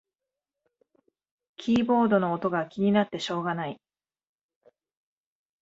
[1.57, 3.79] キーボードの音が気になってしょうがない